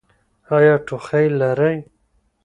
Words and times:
ایا 0.55 0.75
ټوخی 0.85 1.27
لرئ؟ 1.39 1.77